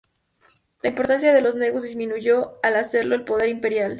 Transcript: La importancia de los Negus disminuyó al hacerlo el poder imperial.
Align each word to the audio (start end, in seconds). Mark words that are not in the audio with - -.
La 0.81 0.89
importancia 0.89 1.31
de 1.31 1.41
los 1.43 1.53
Negus 1.53 1.83
disminuyó 1.83 2.57
al 2.63 2.75
hacerlo 2.77 3.13
el 3.13 3.23
poder 3.23 3.49
imperial. 3.49 3.89